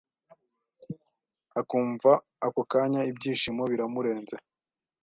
akumva 1.59 2.11
ako 2.45 2.61
kanya 2.71 3.01
ibyishimo 3.09 3.63
biramurenze 3.71 4.35